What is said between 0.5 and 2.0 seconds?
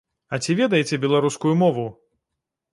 ведаеце беларускую мову?